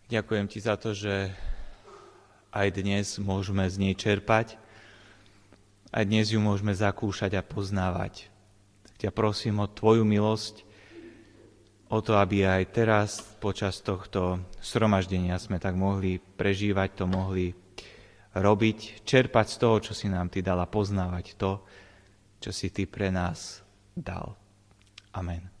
[0.07, 1.35] Ďakujem Ti za to, že
[2.49, 4.57] aj dnes môžeme z nej čerpať,
[5.89, 8.29] aj dnes ju môžeme zakúšať a poznávať.
[8.85, 10.65] Tak ťa prosím o Tvoju milosť,
[11.89, 13.09] o to, aby aj teraz
[13.41, 17.57] počas tohto sromaždenia sme tak mohli prežívať to, mohli
[18.37, 21.65] robiť, čerpať z toho, čo si nám Ty dala, poznávať to,
[22.37, 23.65] čo si Ty pre nás
[23.97, 24.37] dal.
[25.17, 25.58] Amen.